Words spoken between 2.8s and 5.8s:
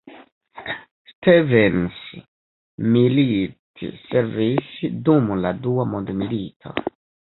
militservis dum la